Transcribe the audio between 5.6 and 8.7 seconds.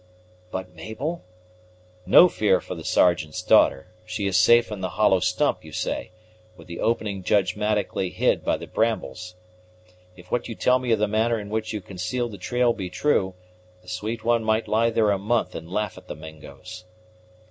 you say, with the opening judgmatically hid by the